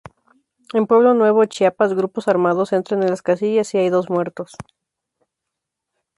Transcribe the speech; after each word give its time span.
En 0.73 0.87
Pueblo 0.87 1.13
Nuevo, 1.13 1.45
Chiapas, 1.45 1.93
grupos 1.93 2.27
armados 2.27 2.73
entran 2.73 3.03
en 3.03 3.11
las 3.11 3.21
casillas 3.21 3.71
y 3.75 3.77
hay 3.77 3.89
dos 3.91 4.09
muertos. 4.09 4.55